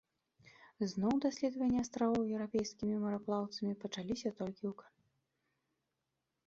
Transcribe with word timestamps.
Зноў 0.93 1.13
даследаванні 1.25 1.81
астравоў 1.83 2.23
еўрапейскімі 2.39 2.95
мараплаўцамі 3.05 3.73
пачаліся 3.85 4.29
толькі 4.43 4.61
ў 4.61 4.73
кан. 4.83 4.93